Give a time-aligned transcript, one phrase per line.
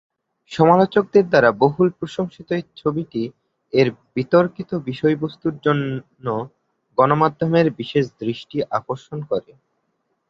[0.51, 3.23] সমালোচকদের দ্বারা বহুল প্রশংসিত এই ছবিটি
[3.73, 6.25] এর বিতর্কিত বিষয়বস্তুর জন্য
[6.97, 9.51] গণমাধ্যমের বিশেষ দৃষ্টি আকর্ষণ করে।